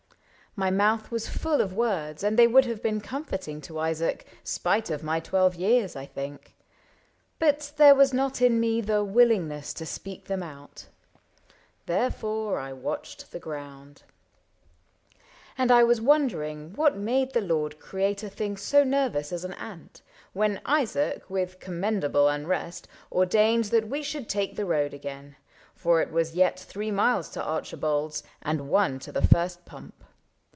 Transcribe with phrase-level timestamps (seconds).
[0.53, 4.89] My mouth was full Of words, and they would have been comforting To Isaac, spite
[4.89, 6.57] of my twelve years, I think;
[7.39, 10.87] But there was not in me the willingness To speak them out.
[11.85, 14.03] Therefore I watched the ground;
[15.57, 17.89] And I was wondering what made the Lord \/ 90 ISAAC AND ARCHIBALD
[18.19, 20.01] Create a thing so nervous as an ant,
[20.33, 25.37] When Isaac, with commendable unrest, Ordained that we should take the road again—
[25.75, 29.93] For it was yet three miles to Archibald^ And one to the first pump.